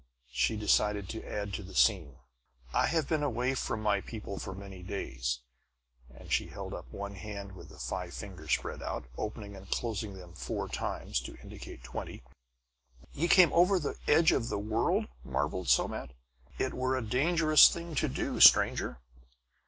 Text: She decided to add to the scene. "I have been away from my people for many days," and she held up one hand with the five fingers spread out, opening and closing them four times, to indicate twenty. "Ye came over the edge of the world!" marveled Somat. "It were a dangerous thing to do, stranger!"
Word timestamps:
She 0.31 0.55
decided 0.55 1.07
to 1.09 1.23
add 1.23 1.53
to 1.53 1.61
the 1.61 1.75
scene. 1.75 2.15
"I 2.73 2.87
have 2.87 3.07
been 3.07 3.21
away 3.21 3.53
from 3.53 3.83
my 3.83 4.01
people 4.01 4.39
for 4.39 4.55
many 4.55 4.81
days," 4.81 5.41
and 6.09 6.31
she 6.33 6.47
held 6.47 6.73
up 6.73 6.91
one 6.91 7.13
hand 7.13 7.51
with 7.51 7.69
the 7.69 7.77
five 7.77 8.15
fingers 8.15 8.51
spread 8.51 8.81
out, 8.81 9.05
opening 9.15 9.55
and 9.55 9.69
closing 9.69 10.15
them 10.15 10.33
four 10.33 10.67
times, 10.67 11.19
to 11.19 11.35
indicate 11.43 11.83
twenty. 11.83 12.23
"Ye 13.13 13.27
came 13.27 13.53
over 13.53 13.77
the 13.77 13.95
edge 14.07 14.31
of 14.31 14.49
the 14.49 14.57
world!" 14.57 15.05
marveled 15.23 15.69
Somat. 15.69 16.13
"It 16.57 16.73
were 16.73 16.97
a 16.97 17.03
dangerous 17.03 17.69
thing 17.69 17.93
to 17.93 18.07
do, 18.07 18.39
stranger!" 18.39 18.97